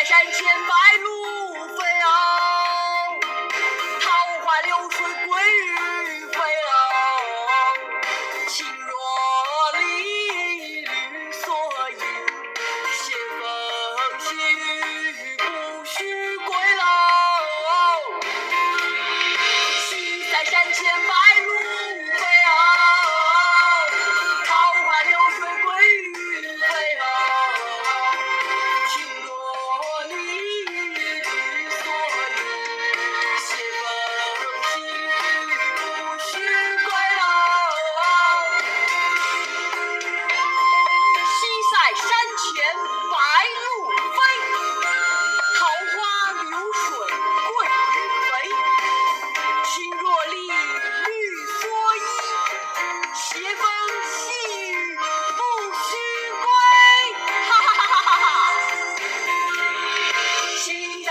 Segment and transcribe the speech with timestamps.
[0.00, 2.08] 在山前白鹭飞哦
[4.00, 4.08] 桃
[4.42, 6.72] 花流水鳜鱼肥哦
[8.48, 8.88] 青箬
[9.78, 9.80] 笠
[10.80, 11.44] 绿蓑
[11.90, 12.02] 衣
[12.96, 13.44] 斜风
[14.20, 14.99] 细雨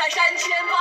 [0.10, 0.78] 山千万。